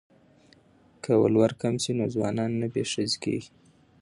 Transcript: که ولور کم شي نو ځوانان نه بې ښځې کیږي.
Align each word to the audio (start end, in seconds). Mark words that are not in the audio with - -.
که 1.03 1.11
ولور 1.21 1.51
کم 1.61 1.75
شي 1.83 1.91
نو 1.99 2.05
ځوانان 2.15 2.51
نه 2.61 2.67
بې 2.73 2.83
ښځې 2.91 3.17
کیږي. 3.23 3.49